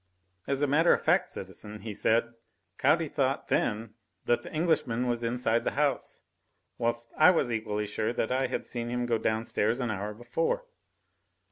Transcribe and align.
"As 0.47 0.63
a 0.63 0.67
matter 0.67 0.91
of 0.93 1.03
fact, 1.05 1.29
citizen," 1.29 1.81
he 1.81 1.93
said, 1.93 2.33
"Caudy 2.79 3.07
thought 3.07 3.49
then 3.49 3.93
that 4.25 4.41
the 4.41 4.51
Englishman 4.51 5.07
was 5.07 5.23
inside 5.23 5.63
the 5.63 5.69
house, 5.77 6.21
whilst 6.79 7.13
I 7.17 7.29
was 7.29 7.51
equally 7.51 7.85
sure 7.85 8.11
that 8.11 8.31
I 8.31 8.47
had 8.47 8.65
seen 8.65 8.89
him 8.89 9.05
go 9.05 9.19
downstairs 9.19 9.79
an 9.79 9.91
hour 9.91 10.15
before." 10.15 10.65